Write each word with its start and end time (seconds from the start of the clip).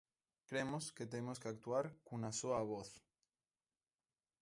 Cremos 0.49 0.85
que 0.95 1.05
temos 1.13 1.37
que 1.41 1.49
actuar 1.53 1.85
cunha 2.05 2.31
soa 2.39 2.61
voz. 2.71 2.89